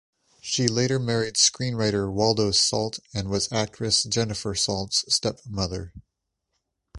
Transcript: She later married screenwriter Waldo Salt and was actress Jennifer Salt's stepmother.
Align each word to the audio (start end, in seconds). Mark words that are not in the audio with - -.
She 0.41 0.67
later 0.67 0.97
married 0.97 1.35
screenwriter 1.35 2.11
Waldo 2.11 2.49
Salt 2.49 2.97
and 3.13 3.29
was 3.29 3.51
actress 3.51 4.01
Jennifer 4.01 4.55
Salt's 4.55 5.05
stepmother. 5.13 5.93